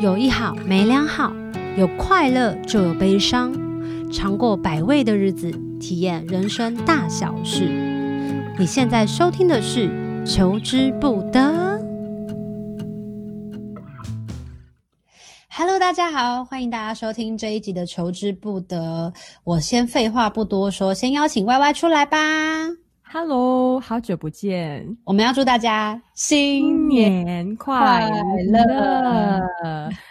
[0.00, 1.32] 有一好没两好，
[1.76, 3.52] 有快乐就有悲伤，
[4.12, 5.50] 尝过百味的日子，
[5.80, 7.64] 体验人生大小事。
[8.56, 9.88] 你现在收听的是
[10.24, 11.40] 《求之不得》。
[15.50, 19.12] Hello，大家好，欢迎大家收听这一集的《求之不得》。
[19.42, 22.18] 我先废话不多说，先邀请 Y Y 出来吧。
[23.10, 24.86] Hello，好久不见！
[25.04, 28.10] 我们要祝大家新年快
[28.50, 29.40] 乐！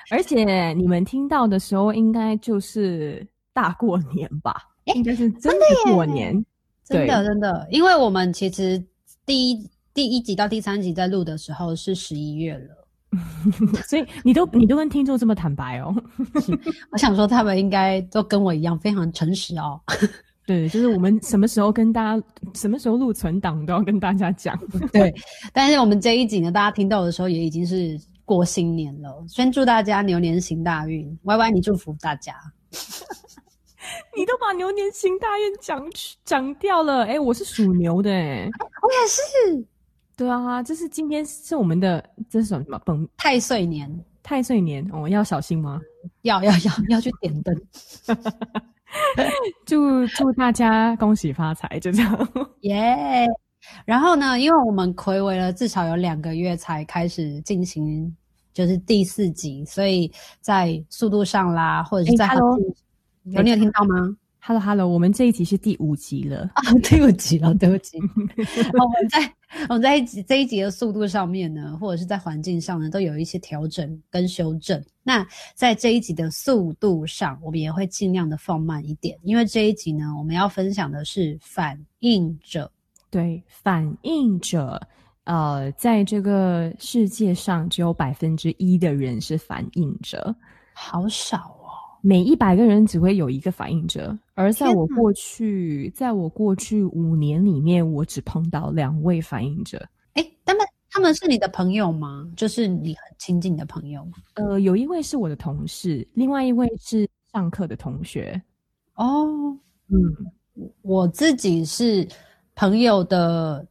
[0.09, 4.55] 而且你们听到的时候，应该就是大过年吧？
[4.85, 6.43] 欸、应该是真的过年，
[6.83, 8.83] 真的真的，因为我们其实
[9.27, 12.87] 第一第一集到第三集在录的时候是十一月了，
[13.85, 15.93] 所以你都你都跟听众这么坦白哦。
[16.91, 19.79] 我想说，他们应该都跟我一样非常诚实哦。
[20.47, 22.23] 对，就是我们什么时候跟大家，
[22.55, 24.57] 什么时候录存档都要跟大家讲。
[24.93, 25.13] 对，
[25.51, 29.25] 但是我们这一集呢，大家听到的时候也已经是过新年了。
[29.27, 32.33] 先祝大家牛年行大运，Y Y 你祝福大家。
[34.15, 35.85] 你都把牛年行大运讲
[36.23, 38.49] 讲掉了，哎，我是属牛的，哎，
[38.81, 39.65] 我也是。
[40.15, 43.93] 对啊，这是今天是我们的这是什么本太岁年？
[44.23, 45.79] 太岁年哦，要小心吗？
[46.23, 47.55] 要要要要去点灯。
[49.65, 52.29] 祝祝大家恭喜发财，就这样
[52.61, 52.75] 耶。
[52.75, 53.27] Yeah!
[53.85, 58.15] 然后呢，因为我们睽违了至少有两个月才开始进行，
[58.53, 62.57] 就是第四集，所以在速度上啦，或者是在、欸、Hello
[63.25, 64.15] 有你有听到吗
[64.47, 67.97] ？Hello Hello，我们这一集是第五集了啊，第五集了，对不起。
[68.79, 69.33] 我们在
[69.67, 74.81] 我们在一集这一集的速度上面呢，或者是在环境上呢，都有一些调整跟修正。
[75.03, 82.71] 那在这一集的速度上，我们也会尽量的放慢一点，因为这一集呢，我们要分享的是反应者。
[83.09, 84.81] 对，反应者，
[85.25, 90.33] 呃，在这个世界上只有百分之一的人是反应者，
[90.71, 91.67] 好少哦。
[92.01, 99.83] 每一百个人只会有一个反应者，而在我过去，在我过去五年里面，我只碰到两位反应者。
[100.13, 102.31] 诶，他们他们是你的朋友吗？
[102.35, 104.11] 就是你很亲近的朋友吗？
[104.35, 108.39] 呃，有一位是我的同事，另外一位是上课的同学。
[108.93, 109.97] 哦，嗯，
[110.83, 112.07] 我自己是
[112.53, 113.65] 朋友的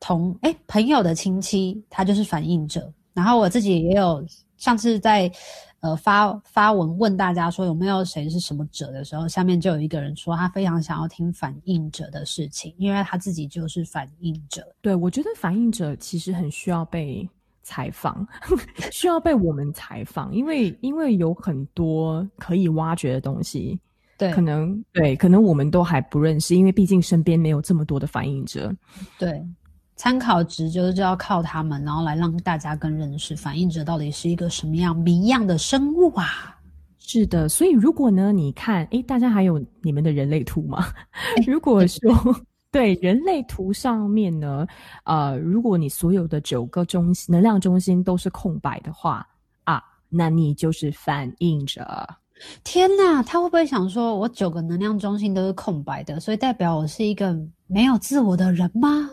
[0.00, 2.90] 同，诶，朋友的亲戚，他就是反应者。
[3.14, 4.22] 然后我自己也有
[4.58, 5.32] 上次在。
[5.80, 14.66] 呃，发发文问大家说有没有谁是什么者的时候，下面就有一个人说他非常想要听反应者的事情，因为他自己就是反应者。
[14.80, 17.28] 对，我觉得反应者其实很需要被
[17.62, 18.26] 采访，
[18.90, 23.78] 需要被我们采访，因为因为有很多可以挖掘的东西。
[24.16, 28.74] 对，可能对，可能我们都还不认识，因为毕竟身边没有这么多的反应者。
[29.18, 29.44] 对。
[29.96, 36.58] 参考值就是就要靠他们，然后来让大家更认识反应者到底是一个什么样谜样的生物啊？
[36.98, 40.86] 是的，所以如果呢，你看，诶，大家还有你们的人类图吗？
[41.46, 42.12] 如果说
[42.72, 44.66] 对 人类图上面呢，
[45.04, 49.24] 呃，如果你所有的九个中心能量中心都是空白的话
[49.64, 51.86] 啊，那你就是反应者。
[52.64, 59.08] 天哪，他会不会想说，我九个能量中心都是空白的，所以代表我是一个没有自我的人吗？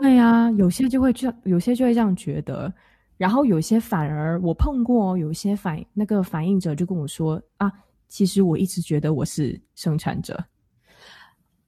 [0.00, 2.72] 对呀，有些就会这样，有些就会这样觉得，
[3.18, 7.70] 然后有些反而我碰过，有些反那个反应者就跟我说啊，
[8.08, 10.42] 其实我一直觉得我是生产者，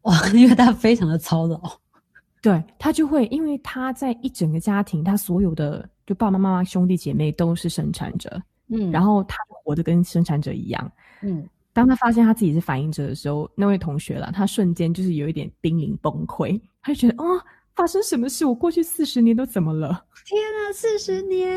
[0.03, 1.60] 哇， 因为他非常的操劳，
[2.41, 17.38] 对，他就会，因为他在一整个家庭，他所有的就爸爸妈妈、兄弟姐妹都是生产者，嗯，然后他活得跟生产者一样，嗯，当他发现他自己是反应者的时候，那位同学啦，他瞬间就是有一点濒临崩溃，他就觉得哦。
[17.74, 18.44] 发生什么事？
[18.44, 20.04] 我过去四十年都怎么了？
[20.26, 21.48] 天啊，四十年！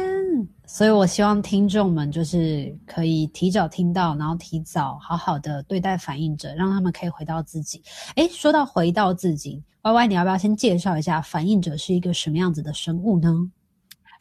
[0.66, 7.82] 所以我希望听众们就是可以提早听到，然后提早好好的对待反应者，让他们可以回到自己。
[8.16, 13.52] 诶，说到回到自己，Y Y，你要不要先介绍一下反应者是一个什么样子的生物呢？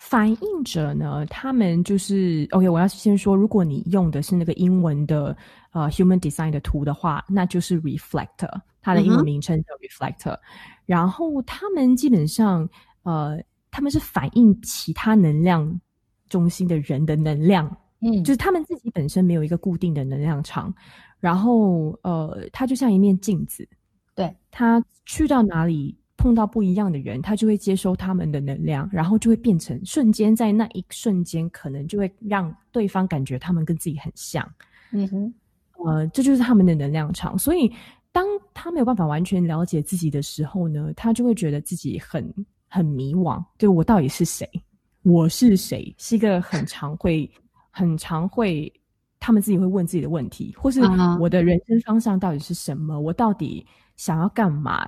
[0.01, 2.69] 反应者呢，他们就是 OK。
[2.69, 5.35] 我要先说，如果你用的是那个英文的
[5.73, 10.35] 呃 Human Design 的图的话，那就是 Reflector，它的英文名称叫 Reflector。
[10.35, 10.41] 嗯
[10.87, 12.69] 然后他们基本上，
[13.05, 15.81] 呃，他们是反映其他能量
[16.29, 20.71] 中心的人的能量，嗯，就是他们自己本身没有一个固定的能量场，
[21.21, 23.67] 然后，呃，他就像一面镜子，
[24.15, 34.47] 对，他去到哪里碰到不一样的人，他就会接收他们的能量，然后就会变成瞬间，在那一瞬间，可能就会让对方感觉他们跟自己很像，
[34.93, 35.35] 嗯哼，
[35.83, 37.73] 呃，这就是他们的能量场，所以。
[38.15, 38.25] 当
[38.55, 42.33] 他没有办法完全了解自己的时候呢，他就会觉得自己很
[42.69, 43.45] 很迷惘。
[43.59, 44.49] 就我到底是谁？
[45.03, 45.93] 我是谁？
[45.99, 47.29] 是一个很常会
[47.73, 48.73] 很常会，
[49.19, 50.81] 他们自己会问自己的问题，或是
[51.19, 53.01] 我的人生方向到底是什么？Uh.
[53.01, 53.67] 我到底
[53.97, 54.87] 想要干嘛？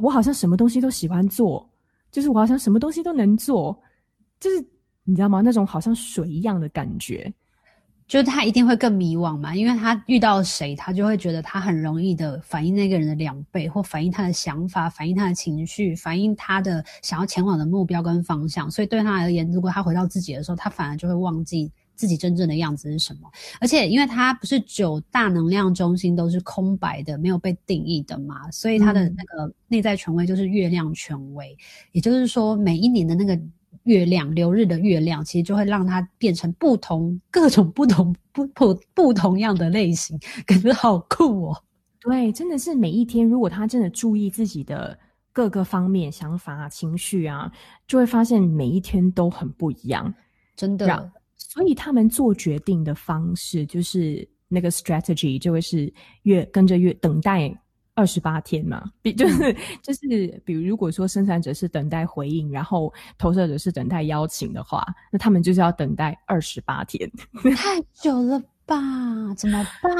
[0.00, 1.68] 我好像什么东西都喜欢做，
[2.12, 3.76] 就是我好像什么东西都能做，
[4.38, 4.64] 就是
[5.02, 5.40] 你知道吗？
[5.40, 7.34] 那种好像水一样的感觉。
[8.08, 18.70] 就是他一定会更迷惘嘛，因为他遇到谁，他就会觉得他很容易的反映那个人的两倍，或反映他的想法，反映他的情绪，反映他的想要前往的目标跟方向。
[18.70, 23.30] 所以对他而言，如果他回到自己的时候，他反而就会忘记自己真正的样子是什么。
[23.60, 31.54] 而且，因为他不是九大能量中心都是空白的，没有被定义的嘛，所以他的那个内在权威就是月亮权威，
[31.92, 33.38] 也就是说，每一年的那个。
[33.84, 41.62] 月亮流日的月亮，其实就会让它变成不同各种不同不不不同样的类型，感觉好酷哦！
[42.00, 44.98] 对，真的是每一天，如果他真的注意自己的
[45.32, 47.50] 各个方面、想法啊、情绪啊，
[47.86, 50.12] 就会发现每一天都很不一样，
[50.56, 51.12] 真的。
[51.36, 55.92] 所以他们做决定的方式，就是那个 strategy，就会是
[56.22, 57.52] 越跟着越等待。
[57.98, 67.10] 二十八天嘛，比就是、嗯、就是，比如如果说生产者是等待回应，然后投射者是等待邀请的话，那他们就是要等待二十八天，
[67.56, 69.34] 太久了吧？
[69.36, 69.92] 怎么办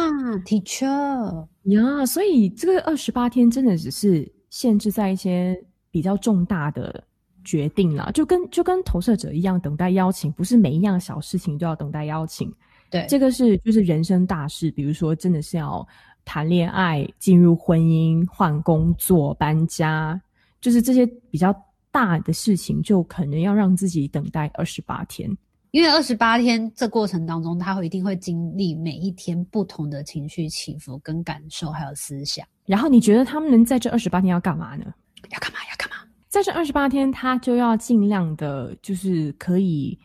[0.45, 1.49] ，Teacher？
[1.65, 5.61] 呀，所以这个二十八天真的只是限制在一些
[5.91, 7.03] 比较重大的
[7.43, 12.49] 决定了，就跟就跟投射者一样，等待邀请，不是每一样小事情都要等待邀请。
[12.91, 15.85] 对，这个是就是人生大事，比如说真的是要。
[16.29, 20.21] 谈恋爱、进入婚姻、换工作、搬家，
[20.61, 21.55] 就是这些比较
[21.91, 25.35] 大的事情，就可能要让自己等待二十八天。
[25.71, 32.47] 因为二十八天这过程当中，他会一定会经历每一天不同的情绪起伏、跟感受，还有思想。
[32.67, 34.85] 然后你觉得他们能在这二十八天要干嘛呢？
[35.31, 35.59] 要干嘛？
[35.71, 35.97] 要干嘛？
[36.29, 39.99] 在这二十八天，他就要尽量的，就是可以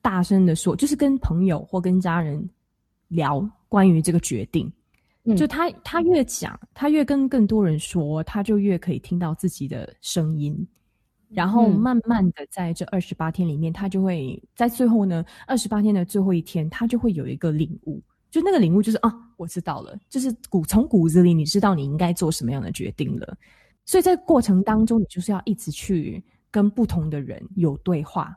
[0.00, 2.48] 大声的说，就是跟朋友或跟家人
[3.08, 4.70] 聊关于这个决定。
[5.36, 10.66] 就他，他越讲，他越跟更多人说，他就越可以听到自己的声音，
[11.28, 23.36] 然后慢慢的在这二十八天里面，他就会在最后呢，二十八天的最后一天，他就会有一个领悟，就那个领悟就是啊，我知道了，就是骨从骨子里你知道你应该做什么样的决定了，
[23.84, 28.34] 所以在过程当中，你就是要一直去跟不同的人有对话。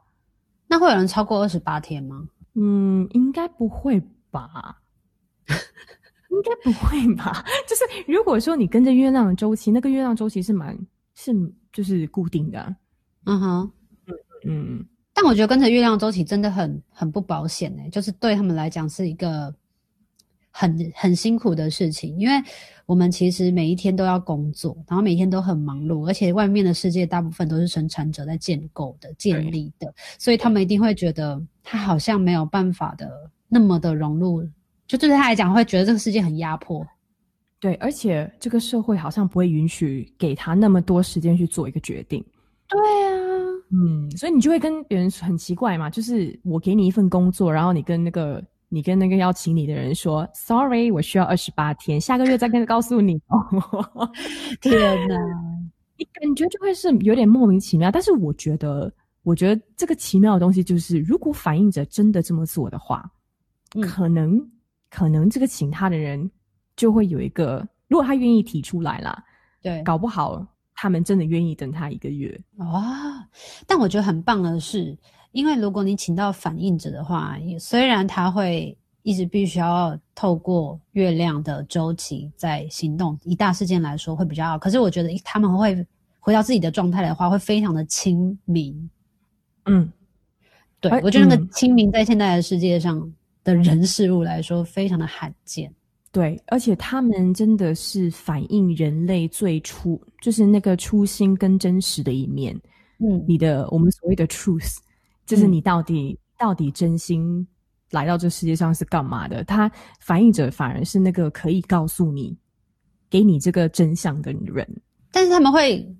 [0.68, 2.28] 那会有人超过二十八天吗？
[2.56, 4.82] 嗯，应该不会吧。
[6.32, 7.44] 应该不会吧？
[7.68, 10.78] 就是如果说你跟着月亮的周期，那个月亮周期是蛮
[11.14, 11.34] 是
[11.72, 12.76] 就是固定的，
[13.26, 13.72] 嗯哼，
[14.08, 14.86] 嗯嗯。
[15.14, 19.54] 但我觉得跟着月亮周期真的很很不保险诶，就是对他们来讲是一个
[20.50, 22.42] 很很辛苦的事情，因为
[22.86, 34.48] 我们其实每一天都要工作，然后每天都很忙碌，而且外面的世界大部分都是生产者在建构的、建立的，所以他们一定会觉得他好像没有办法的那么的融入。
[34.92, 36.86] 就对他来讲，会觉得这个世界很压迫，
[37.62, 42.22] 对，而且这个社会好像不会允许给他那么多时间去做一个决定。
[42.68, 43.16] 对啊，
[43.70, 53.18] 嗯，所以你就会跟别人很奇怪嘛，就是我给你一份工作，然后你跟那个你跟那个邀请你的人说，Sorry，我需要二十八天，下个月再跟告诉你。
[54.60, 55.16] 天哪，
[55.98, 57.90] 你感觉就会是有点莫名其妙。
[57.90, 58.94] 但是我觉得，
[59.24, 63.10] 我觉得这个奇妙的东西就是，如果反映者真的这么做的话，
[63.76, 64.46] 嗯、可能。
[64.92, 66.30] 可能这个请他的人
[66.76, 69.24] 就会有一个，如果他愿意提出来啦，
[69.62, 70.46] 对，搞不好
[70.76, 72.38] 他们真的愿意等他一个月。
[72.58, 72.84] 哦，
[73.66, 74.98] 但我觉得很棒的是，
[75.32, 85.88] 因为如果你请到反应者的话，虽然他会一直必须要透过月亮的周期在行动，以大事件来说会比较好，可是我觉得他们会
[86.20, 88.90] 回到自己的状态的话，会非常的清明。
[89.68, 89.90] 嗯，
[90.82, 93.10] 对，我觉得那个清明在现在的世界上。
[93.44, 95.74] 的人事物来说，非常的罕见。
[96.12, 102.54] 对，而且他们真的是反映人类最初，就是那个初心跟真实的一面。
[103.00, 104.78] 嗯，你的我们所谓的 truth，
[105.26, 107.48] 就是你到底、嗯、到底真心
[107.92, 109.44] 来到这世界上是干嘛的？
[109.46, 112.38] 他反映者反而是那个可以告诉你、
[113.10, 114.68] 给你这个真相的人。
[115.12, 115.96] 但是他们会。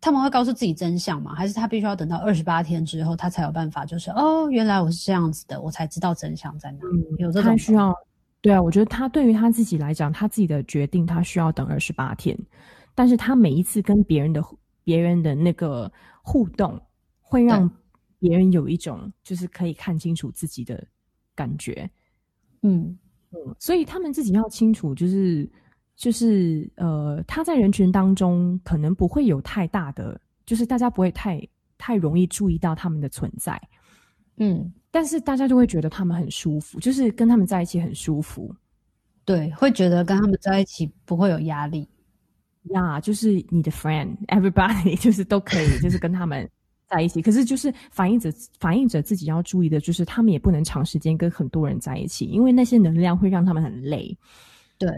[0.00, 1.34] 他们会告诉自己真相吗？
[1.34, 3.84] 还是他必须要等到二十八天之后，他才有办法？
[3.84, 6.78] 就是哦，原来我是这样子的，我才知道真相在哪。
[6.84, 7.92] 嗯、有这种他需要，
[8.40, 12.38] 对啊，我觉得他对于他自己来讲，他自己的决定，他需要等二十八天。
[12.94, 14.42] 但是他每一次跟别人的
[14.84, 15.90] 别人的那个
[16.22, 16.80] 互动，
[17.20, 17.68] 会让
[18.18, 20.86] 别人有一种就是可以看清楚自己的
[21.34, 21.90] 感觉。
[22.62, 22.96] 嗯
[23.32, 25.50] 嗯，所以他们自己要清楚，就是。
[25.98, 33.60] 就是呃，他在人群当中可能不会有太大的，就是大家不会太太容易注意到他们的存在，
[34.36, 38.54] 嗯，但是大家就会觉得他们很舒服，就是跟他们在一起很舒服，
[39.24, 41.86] 对，会觉得跟他们在一起不会有压力。
[42.70, 46.48] 呀，yeah, 就是你的 friend，everybody 就是都可以，就是跟他们
[46.86, 47.20] 在一起。
[47.20, 54.16] 可是就是反映者，反映者自己要注意的，就是他们也不能长时间跟很多人在一起，因为那些能量会让他们很累。
[54.76, 54.88] 对，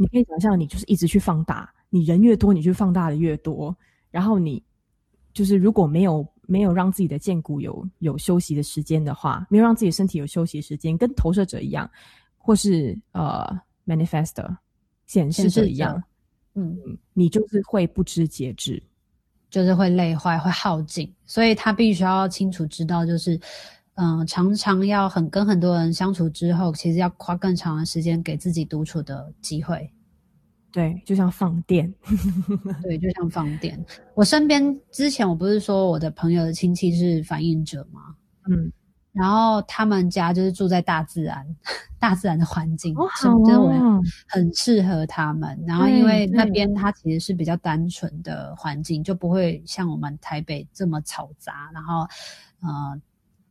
[0.00, 3.76] 你可以想象，你就是一直去放大，你人越多，你去放大的越多。
[4.10, 4.62] 然后你
[5.34, 11.90] 就是如果没有没有让自己的荐骨有有休息的时间的话，没有让自己身体有休息时间，跟投射者一样，
[12.38, 13.44] 或是呃
[13.86, 14.56] manifestor
[15.06, 16.02] 显示者一样。
[16.54, 16.78] 嗯，
[17.12, 18.82] 你就是会不知节制，
[19.50, 23.38] 就是会累坏，会耗尽，所以他必须要清楚知道，就是，
[24.00, 29.92] 嗯、呃，常常要很跟很多人相处之后，其实要花更长的时间给自己独处的机会。
[30.70, 31.92] 对，就像放电，
[32.82, 33.82] 对，就像放电。
[34.14, 38.14] 我身边之前我不是说我的朋友的亲戚是反映者吗？
[38.50, 38.72] 嗯。
[39.12, 41.44] 然后他们家就是住在大自然，
[41.98, 45.58] 大自然的环境，哦、真的很适合他们。
[45.66, 51.68] 然后因为那边它其实是比较单纯的环境，就不会像我们台北这么嘈杂。
[51.74, 52.02] 然后，
[52.60, 53.00] 呃，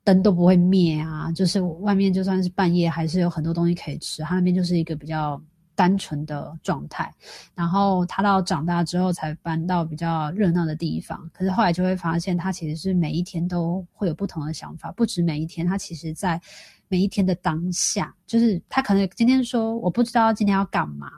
[0.08, 4.24] 灯都不会灭啊，就是外面就算是半夜，还是有很多东西可以吃。
[4.24, 5.42] 他那边就是一个比较。
[5.78, 7.14] 单纯的状态，
[7.54, 11.30] 然后他到长大之后才搬到比较热闹的地方。
[11.32, 16.42] 可是后来就会发现，他其实是每一天都会有不同的想法，不止每一天，他其实在
[16.88, 21.12] 每一天的当下，就是他可能今天说我不知道今天要干嘛，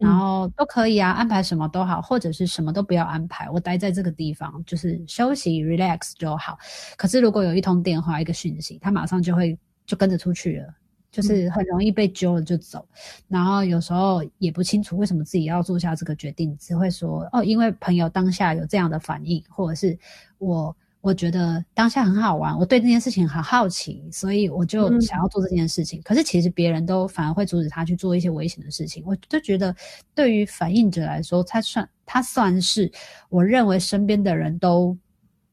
[0.00, 6.58] 然后都可以啊，安排什么都好，或者是什么都不要安排，我待在这个地方就是休息 relax 就好。
[6.96, 10.74] 可是如果有一通电话一个讯息，他马上就会就跟着出去了。
[11.12, 12.86] 就是很容易被揪了就走，
[13.26, 19.98] 然后有时候也不清楚为什么自己要做下这个决定，只会说哦，因为朋友当下有这样的反应，或者是
[20.38, 26.00] 我我觉得当下很好玩，我对这件事情很好奇，所以我就想要做这件事情。
[26.00, 29.02] 嗯、可是其实别人都反而会阻止他去做一些危险的事情。
[29.06, 29.74] 我就觉得
[30.14, 32.90] 对于反应者来说，他算他算是
[33.28, 34.96] 我认为身边的人都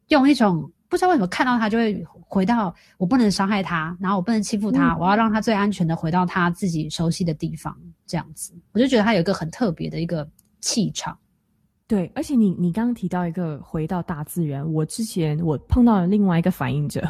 [0.08, 0.72] 用一种。
[0.90, 10.26] 不知道为什么看到他就会回到我不能伤害他，然后我不能欺负他，嗯、我要让他最安全的回到他自己熟悉的地方，这样子，我就觉得他有一个很特别的一个
[10.62, 11.20] 气场。
[11.88, 17.02] 对，而且你你刚刚提到一个回到大自然，我之前我碰到了另外一个反映者，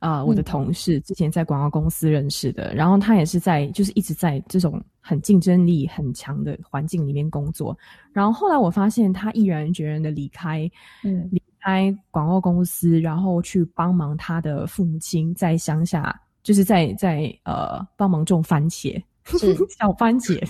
[0.00, 7.76] 啊、呃，我的同事、嗯、之前在广告公司认识的，然后他也是在就是一直在这种很竞争力很强的环境里面工作，
[8.12, 10.68] 然后后来我发现他毅然决然的离开，
[11.04, 11.28] 嗯。
[11.30, 16.14] 离开广告公司，然后去帮忙他的父母亲在乡下，
[16.44, 19.02] 就是在在呃帮忙种番茄，
[19.76, 20.40] 小番茄，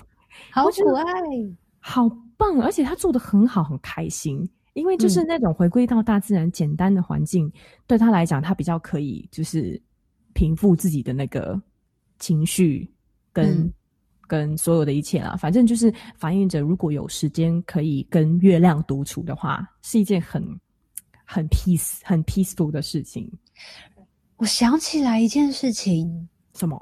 [0.50, 1.04] 好可爱，
[1.88, 7.52] 好棒，而且他做的很好，很开心，因为就是那种回归到大自然简单的环境，嗯、
[7.86, 9.80] 对他来讲，他比较可以就是
[10.32, 11.60] 平复自己的那个
[12.18, 12.90] 情绪
[13.32, 13.72] 跟，跟、嗯、
[14.26, 15.36] 跟所有的一切啦。
[15.36, 20.44] 反正就是反映着如果有时间可以跟月亮独处的话，是一件很。
[21.28, 23.28] 很 peace、很 peaceful 的事情。
[24.36, 26.80] 我想起来一件事情，什么？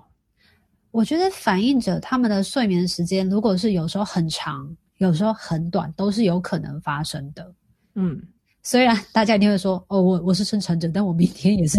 [0.91, 4.71] 我觉得反映着他们的睡眠时间，如果是有时候很长，
[5.05, 7.55] 有时候很短，都是有可能发生的。
[7.95, 8.21] 嗯，
[8.63, 11.79] 虽然大家一定会说：“哦，我我是生产者，但我明天也是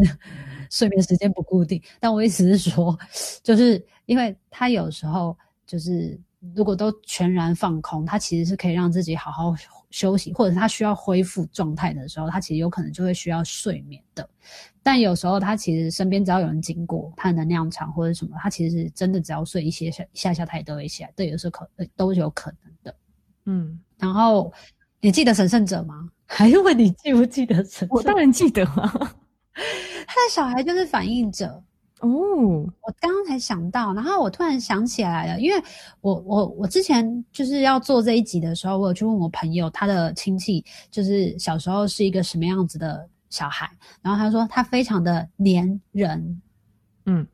[0.70, 2.98] 睡眠时间不固定。”但我意思是说，
[3.44, 6.20] 就是因为他有时候就是
[6.56, 9.56] 如果都全然放空，他其实是可以让自己好好。
[9.92, 14.28] 休息，或者他需要恢复状态的时候，他其实有可能就会需要睡眠的。
[14.84, 21.14] 但有时候他其实身边只要有人经过，他的能量场或者什么，他其实真的只要睡一些下下下，他也都会起来。
[21.16, 22.94] 这，有时候可都是有可能的。
[23.46, 24.52] 嗯，然后
[25.02, 26.10] 你记得神圣者吗？
[26.28, 27.88] 还是问你记不记得神圣？
[27.92, 28.92] 我当然记得啊，
[29.54, 31.64] 他的小孩就是反应者。
[32.02, 35.64] 哦，我刚刚才想到，然后我突然想起来了，因为
[36.02, 43.70] 我我我之前就是要做这一集的时候，我有去问我朋友，他的亲戚就是小时候是一个什么样子的小孩，
[44.02, 46.42] 然后他说他非常的黏人，
[47.06, 47.26] 嗯，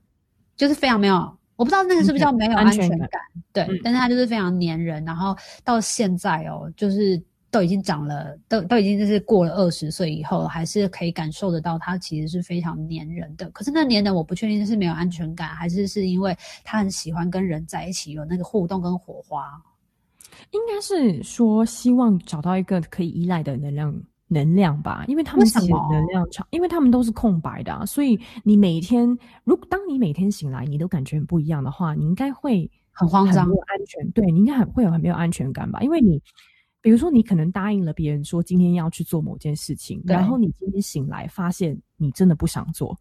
[0.56, 3.22] 就是非常没有，我不知道那个是不是叫没有安全感，全感
[3.54, 7.22] 对，嗯、但是他就是非常粘人，然后到现在哦，就是。
[7.54, 13.50] 都已经长了，都都已经就是过了二十岁以后，还是可以感受得到他其实是非常粘人的。
[13.50, 19.62] 可是那粘人，我不确定是没有安全感，还是是因为他很喜欢跟人在一起，有那个互动跟火花。
[20.52, 23.94] 应该是说希望找到一个可以依赖的能量
[24.32, 29.06] 能量吧，因为他们其实能量场，因为他们都是空白的啊，所以你每天，
[29.44, 36.22] 如果当你每天醒来，你都感觉很不一样的话，你应该会很慌张，没有安全，对，你应该很会有很没有安全感吧，因为你。
[36.84, 43.00] 比如说，你可能答应了别人说今天要去做某件事情，然后你今天醒来发现你真的不想做，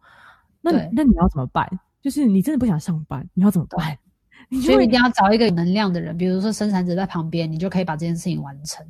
[0.61, 1.67] 那那你要怎么办？
[1.99, 3.97] 就是你真的不想上班，你要怎么办？
[4.61, 8.85] 所以你一定要找一个有能量的人，比如说生产者在旁边，你就可以把这件事情完成。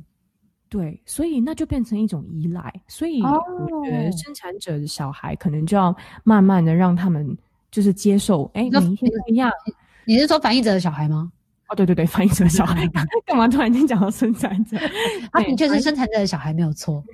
[0.72, 2.72] 对，所以那就变成一种依赖。
[2.88, 7.36] 所以我觉得生产者的小孩可能就要慢慢的让他们
[7.70, 9.52] 就是接受，哎，每一天一样。
[10.06, 11.30] 你是说反应者的小孩吗？
[11.68, 12.88] 哦，对对对，反应者的小孩。
[13.26, 14.78] 干嘛突然间讲到生产者？
[15.30, 17.04] 他的确是生产者的小孩，没有错。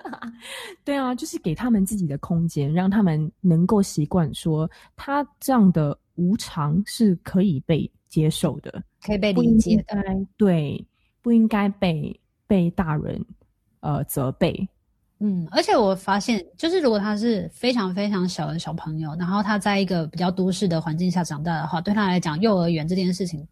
[0.82, 4.66] 对啊，就是给他们自己的空间，让他们能够习惯说，
[4.96, 10.02] 他这样的无常是可以被接受的，可以被理解的。
[10.38, 10.82] 对，
[11.20, 12.18] 不应该被。
[12.48, 13.24] 被大人
[13.80, 14.68] 呃责备，
[15.20, 23.46] 嗯，而且我发现，就是如果他是非常非常小的小朋友，然后他在一个比较都市的环境下长大的话，对他来讲，幼儿园这件事情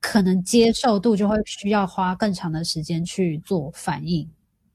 [0.00, 4.28] 可能接受度就会需要花更长的时间去做反应，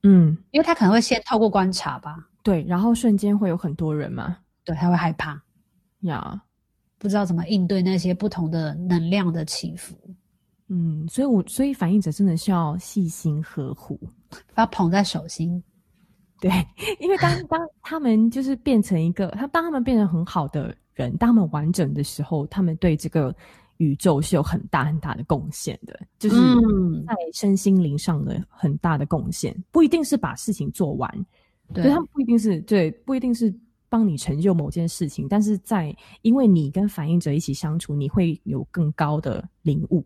[0.04, 5.42] 嗯，因为他可能会先透过观察吧，对，然后瞬间会有很多人嘛，对，他会害怕。
[6.02, 6.42] 呀，
[6.98, 9.96] 不知道怎么应对那些不同的能量的起伏。
[10.70, 13.98] 嗯，所以我，所以反应者真的需要细心呵护，
[14.54, 15.64] 把他捧在手心。
[16.40, 16.52] 对，
[17.00, 23.36] 因为当当他们就是变成一个，他当他们变成很好的人，当他们完整的时候，他们对这个
[23.78, 26.36] 宇宙是有很大很大的贡献的，就是
[27.08, 31.10] 在身心灵上的很大的贡献，不一定是把事情做完，
[31.74, 33.52] 对，他们不一定是对，不一定是
[33.90, 40.06] 帮你成就某件事情，但是在因为你跟反应者一起相处，你会有更高的领悟。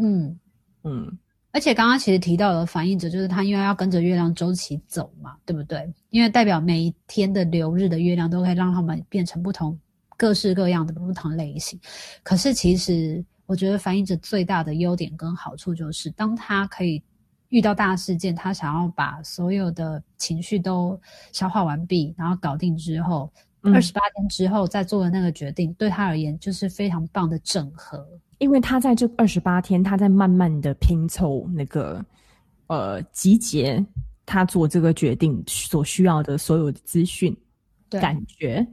[0.00, 0.38] 嗯
[0.84, 1.18] 嗯，
[1.52, 5.92] 而且刚刚其实提到的反映者，就是他因为要跟着月亮周期走嘛，对不对？
[6.10, 9.78] 因为代表每一天的流日的月亮都可以让他们变成不同、
[10.16, 11.78] 各式各样的不同类型。
[12.22, 17.02] 可是其实我觉得反应者最大的优点跟好处就是，当他可以
[17.50, 20.98] 遇到大事件，他想要把所有的情绪都
[21.32, 23.30] 消化完毕，然后搞定之后，
[23.60, 28.06] 二十八天之后再做的那个决定，对他而言就是非常棒的整合。
[28.42, 32.04] 因为他在这二十八天，他在慢慢的拼凑那个，
[32.66, 33.84] 呃，集结
[34.26, 37.36] 他做这个决定所需要的所有的资讯、
[37.88, 38.66] 对感觉，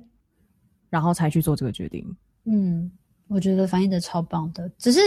[0.90, 2.04] 然后才去做这个决定。
[2.46, 2.92] 嗯，
[3.28, 5.00] 我觉得翻译的超棒的，只是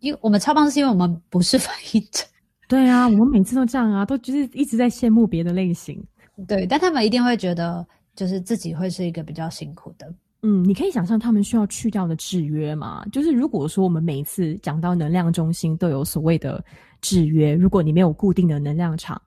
[0.00, 2.24] 因为我们超棒，是因为我们不是 翻译者。
[2.68, 6.02] 对啊，我们每次都这样啊，都就是一直在羡慕别的类型。
[6.46, 10.14] 对，但他们一定会觉得，就是自己会是一个比较辛苦的。
[10.44, 13.04] 嗯，你可以想象他们需要去掉的制约吗？
[13.12, 16.64] 就是如果说我们每一次讲到能量中心都有所谓的
[17.00, 19.22] 制约，如果你没有固定的能量场，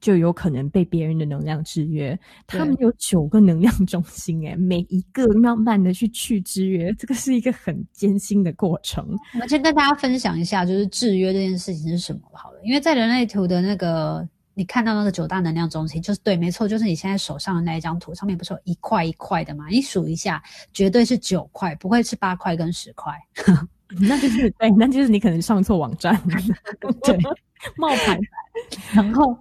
[0.00, 2.18] 就有可能被别人的能量制约。
[2.46, 9.06] 他们有九个能量中心，诶，每一个慢慢的去去制约，这个是一个很艰辛的过程。
[9.34, 14.26] 我们先跟大家分享一下，就是制约这件事情是什么好了，因为在人类图的那个。
[14.58, 19.66] 你看到那个九大能量中心，就是对，没错，就是你现在手上的那一张图，上面不是有一块一块的吗？
[19.68, 20.42] 你数一下，
[20.72, 23.12] 绝对是九块，不会是八块跟十块。
[24.00, 26.18] 那就是对，那就是你可能上错网站。
[27.04, 27.18] 对，
[27.76, 28.18] 冒牌。
[28.94, 29.36] 然后，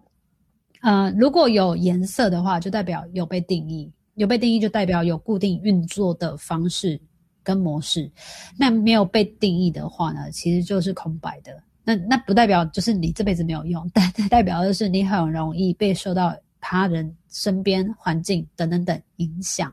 [0.82, 6.99] 呃，如果有颜色的话，就代表有被定义，有被定义就代表有固定运作的方式
[7.41, 8.12] 跟模式。
[8.60, 11.63] 那没有被定义的话呢，其实就是空白的。
[11.86, 19.71] 那那不代表就是你这辈子没有用，但 代表的是你很容易被受到他人、身边环境等等等影响，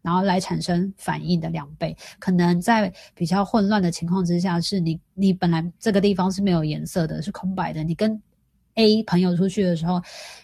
[0.00, 1.94] 然后来产生反应的两倍。
[2.18, 7.84] 可能在比较混乱的情况之下，是你你本来这个地方是没有颜色的，是空白的。
[7.84, 8.18] 你跟
[8.76, 10.00] A 朋友出去的时候，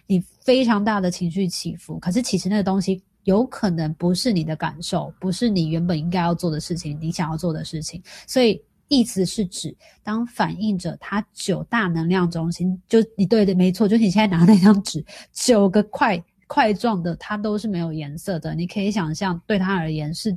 [0.06, 8.62] 你非常大的情绪起伏，可是其实那个东西有可能不是你的感受，不是你原本应该要做的事情，你想要做的事情，所以。
[8.88, 18.54] 意思是指，当反映者他九大能量中心，就你对的没错，就是你现在拿那张纸，九个块块状的，它都是没有颜色的。
[18.54, 20.36] 你可以想象，对他而言是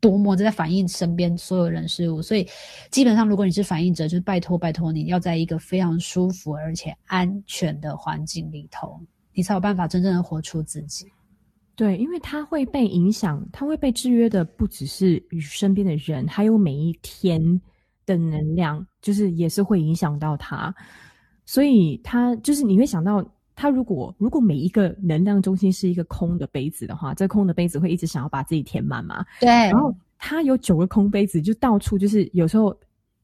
[0.00, 2.22] 多么在反映身边所有人事物。
[2.22, 2.48] 所以，
[2.90, 8.98] 基本上如果你是反映者，就是拜托拜托你要在一个非常舒服而且安全的环境里头，
[9.34, 11.06] 你才有办法真正的活出自己。
[11.76, 17.60] 对，因为他会被影响，他会被制约的不只是与身边的人，还有每一天
[18.06, 20.72] 的能量，就是也是会影响到他。
[21.44, 23.24] 所以他就是你会想到，
[23.56, 29.24] 他如果如果每一个能量中心是一个空的杯子的话，这空的杯子会一直想要把自己填满嘛？
[29.40, 29.48] 对。
[29.48, 32.68] 然后他有九个空杯子，就到处就是有时候，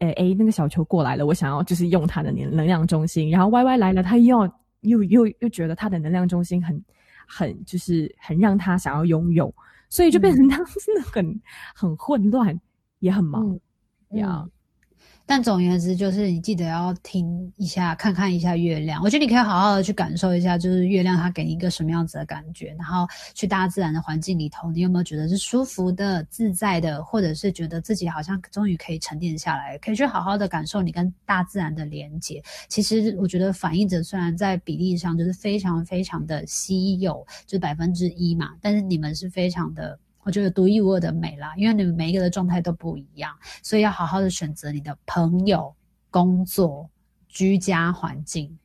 [0.00, 6.82] 诶诶，那个小球过来了，我想要就是用它的能能量中心，然后 Y Y 来了，他又要又又又觉得他的能量中心很。
[7.30, 9.54] 很就是很让他想要拥有，
[9.88, 11.40] 所以就变成他真的很、嗯、
[11.74, 12.60] 很混乱，
[12.98, 13.58] 也很忙
[14.10, 14.44] 呀。
[15.30, 19.00] 但总言之，就是你记得要听一下，看看一下月亮。
[19.00, 22.74] 我觉得你可以好好的去感受一下，就是月亮它给你一个什么样子的感觉。
[22.76, 32.42] 然后去大自然的环境里头，你有没有觉得是舒服的、自在的，或者是觉得自己好像终于可以沉淀下来，可以去好好的感受你跟大自然的连接。
[32.68, 39.96] 其实我觉得反映者虽然在比例上就是非常非常的稀有，就是百分之一嘛，但是你们是非常的。
[40.22, 45.74] 我觉得独一无二的美啦，因为你们每一个的状态都不一样，所以要好好的选择你的朋友、
[46.10, 46.88] 工作、
[47.28, 48.58] 居家环境，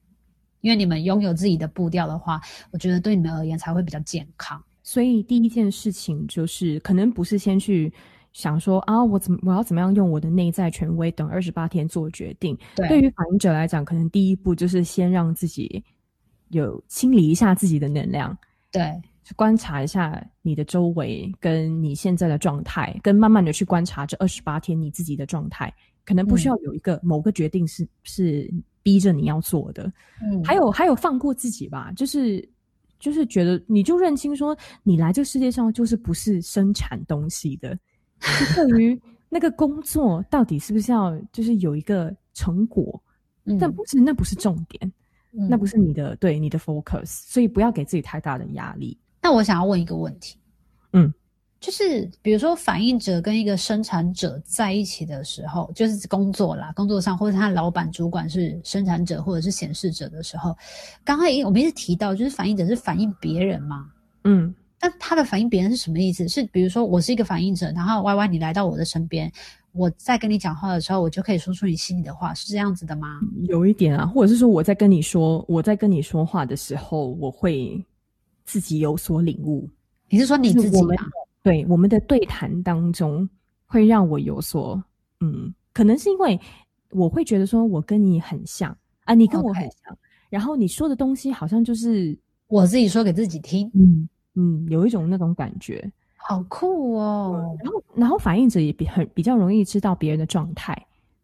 [0.61, 2.41] 因为你们拥有自己的步调的话，
[2.71, 4.61] 我觉得对你们而言才会比较健康。
[4.83, 7.91] 所以第一件事情就是，可能不是先去
[8.33, 12.55] 想说啊，我怎么我要怎么样用我的内在权威等二十八天做决定。
[12.75, 15.83] 对，对于反应者来讲，可能第一步就是先让自己
[16.49, 18.37] 有清理一下自己的能量。
[18.71, 19.01] 对。
[19.25, 25.73] 去观察一下你的周围，跟你现在的状态，跟慢慢的去观察这二十八天你自己的状态，
[26.05, 29.91] 可能不需要有一个某个决定是、嗯、是逼着你要做的。
[30.21, 32.47] 嗯，还有还有放过自己吧，就是
[32.99, 37.75] 就是觉得你就认清说，你来这个世界上就是不是生产东西的。
[38.19, 43.01] 就对于 那个工作到底是不是要就是有一个成果，
[43.45, 44.93] 嗯、但不是那不是重点，
[45.31, 48.95] 嗯、那不是你的对你的 focus，所以不要给自己太大的压力。
[49.25, 50.37] 那我想要问一个问题，
[50.93, 51.11] 嗯，
[51.59, 60.55] 就是比如说反应者跟一个生产者在一起的时候，就是工作啦，工作上或者他老板主管是生产者或者是显示者的时候，
[61.03, 63.87] 刚刚我们一直提到，就是反应者是反映别人嘛，
[64.25, 66.27] 嗯，那他的反应别人是什么意思？
[66.27, 69.31] 是比如说我是一个反应者，然后 Y Y 你来到我的身边，
[69.71, 73.19] 我在跟你讲话的时候，我就可以说出你心里的话，是这样子的吗？
[73.47, 77.83] 有一点啊，或者是说我在跟你说，我在跟你说话的时候，我会。
[78.45, 79.69] 自己有所领悟，
[80.09, 80.95] 你是说你自己吗？
[81.43, 83.27] 对，我们的对谈当中
[83.65, 84.81] 会让我有所，
[85.19, 86.39] 嗯，可能是因为
[86.91, 89.97] 我会觉得说我跟你很像啊，你跟我很像，Okay.
[90.29, 97.55] 然后你说的东西好像就是我自己说给自己听，嗯嗯，有一种那种感觉，好酷哦。
[97.63, 100.75] 然后，然后反映者也比很比较容易知道别人的状态，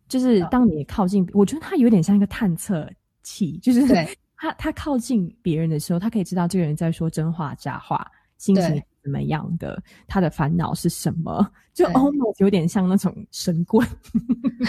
[0.07, 2.89] 就是当你靠近，我觉得它有点像一个探测
[3.23, 4.07] 器，就是对。
[4.41, 8.03] 他他靠近别人的时候，他可以知道这个人在说真话假话，
[8.39, 13.87] 心情怎么样的，他的烦恼是什么，就 almost 有点像那种神棍。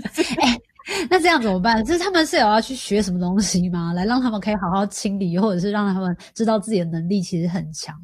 [0.40, 1.84] 哎、欸，那这样怎么办？
[1.84, 3.92] 就是他们是有要去学什么东西吗？
[3.92, 7.94] 来让他们可以好好清理，或者是让他们知道自己的能力其实很强。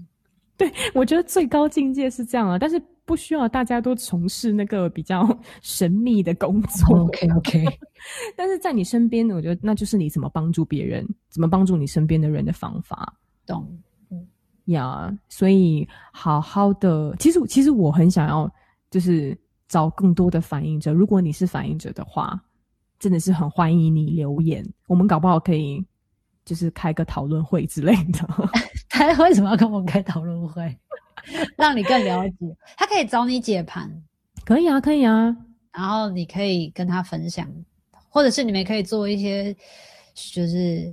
[0.58, 2.78] 对，我觉得最高境界是这样啊，但是
[3.10, 5.28] 不需要大家都从事那个比较
[5.62, 6.96] 神秘的工作。
[7.00, 7.64] OK OK，
[8.38, 13.12] 但是在你身边，我觉得那就是你怎么帮助别人，怎么帮助你身边的人的方法。
[13.44, 13.66] 懂，
[14.12, 14.24] 嗯
[14.66, 18.48] 呀，yeah, 所以好好的，其实其实我很想要，
[18.92, 20.92] 就是找更多的反应者。
[20.92, 22.40] 如果你是反应者的话，
[23.00, 25.84] 真的是很欢迎你留言，我们搞不好可以
[26.44, 28.24] 就是开个讨论会之类的。
[28.88, 30.78] 他为什么要跟我开讨论会？
[31.56, 32.36] 让你更了解。
[32.76, 34.02] 他可以找你解盘，
[34.44, 35.36] 可以啊，可以啊。
[35.72, 37.48] 然后你可以跟他分享，
[38.08, 39.54] 或者是你们可以做一些
[40.14, 40.92] 就是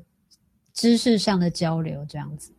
[0.73, 2.53] 知识上的交流，这样子。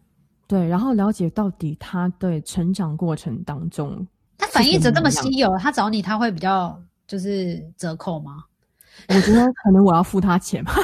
[0.46, 8.44] 对，然后了解到底他的成长过程当中，他反应者这么稀有，他找你他会比较就是折扣吗？
[9.08, 10.74] 我觉得可能我要付他钱吧。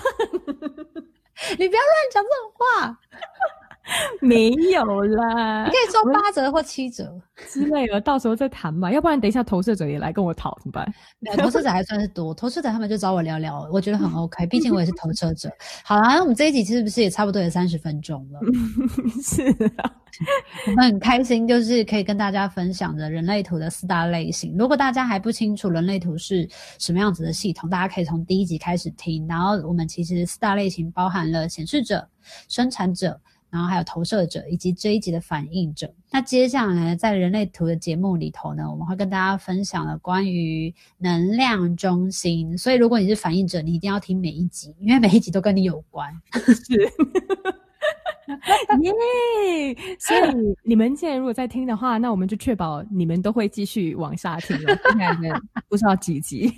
[1.59, 3.01] 你不要乱讲这种话。
[4.21, 7.15] 没有啦，你可以做八折或七折
[7.51, 8.91] 之类的，到时候再谈吧。
[8.91, 10.95] 要不然等一下投射者也来跟我讨怎么办？
[11.37, 14.47] 投射者还算是多，投射者他们就找我聊聊，我觉得很 OK。
[14.47, 15.51] 毕竟我也是投射者。
[15.85, 18.41] 好啦，那我们这一集是不是也差不多有三十分钟了？
[19.23, 19.43] 是
[19.77, 19.93] 啊，
[20.67, 24.57] 我们很开心，就是可以跟大家分享的人类图的四大类型。
[24.57, 29.27] 如果大家还不清楚人类图是什么样子的系统，大家可以从第一集开始听。
[29.29, 32.09] 然后我们其实四大类型包含了显示者、
[32.49, 33.21] 生产者。
[33.55, 35.89] 然后还有投射者以及这一集的反应者。
[36.11, 42.59] 那接下来在人类图的节目里头呢，我们会跟大家分享了关于能量中心。
[42.59, 46.13] 所以如果你是反应者，你一定要听每一集，因为每一集都跟你有关。
[46.35, 46.75] 是，
[48.83, 49.79] 耶！yeah!
[50.03, 54.77] 所以你们现在如果在听的话，那我们就确保你们都会继续往下听了。
[54.91, 56.53] 现在不知道几集。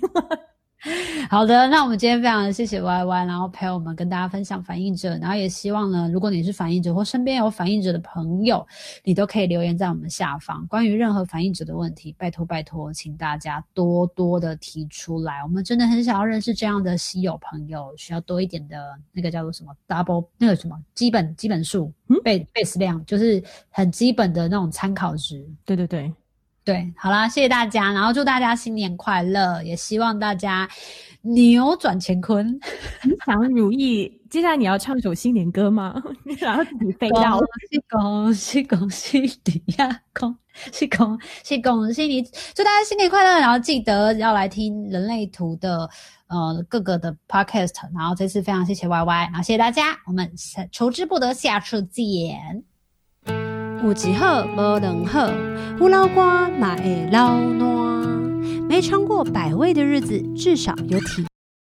[1.29, 8.65] 好的，那我们今天非常谢谢 Y Y，然后陪我们跟大家分享反应者，然后也希望呢，如果你是反应者或身边有反应者的朋友，
[9.03, 18.77] 你都可以留言在我们下方，关于任何反应者的问题，拜托拜托，请大家多多的提出来，我们真的很想要认识这样的稀有朋友，需要多一点的
[19.11, 26.13] 那个叫做什么 double 那个什么基本基本数，嗯，base base 量，就是很基本的那种参考值，对对对。
[26.67, 30.67] 对，好啦，谢谢大家，然后祝大家新年快乐，也希望大家
[31.21, 32.59] 扭转乾坤，
[33.03, 34.11] 吉祥如意。
[34.29, 35.95] 接下来你要唱一首新年歌吗？
[36.27, 37.39] 你想要自己飞到？
[37.39, 40.01] 恭喜恭喜恭喜你呀！
[40.13, 40.37] 恭
[40.73, 42.21] 喜恭喜恭喜你！
[42.53, 43.39] 祝大家新年快乐！
[43.39, 45.89] 然后记得要来听人类图的
[46.27, 47.75] 呃各个的 podcast。
[47.97, 50.29] 然后这次非常谢谢 Y Y，然后谢谢大家，我们
[50.73, 52.65] 求之不得，下次见。
[53.83, 55.29] 有一好无两好，
[55.79, 57.67] 有老瓜嘛会老烂。
[58.67, 61.25] 没尝过百味的日子，至少有体。